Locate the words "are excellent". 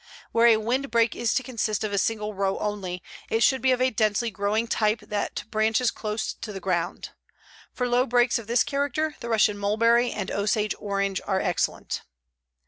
11.27-12.01